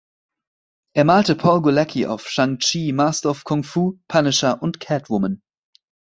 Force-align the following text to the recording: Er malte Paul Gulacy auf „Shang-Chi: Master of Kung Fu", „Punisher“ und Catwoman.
Er 0.95 1.05
malte 1.05 1.35
Paul 1.35 1.61
Gulacy 1.61 2.07
auf 2.07 2.27
„Shang-Chi: 2.27 2.91
Master 2.91 3.29
of 3.29 3.43
Kung 3.43 3.63
Fu", 3.63 3.99
„Punisher“ 4.07 4.59
und 4.59 4.79
Catwoman. 4.79 5.43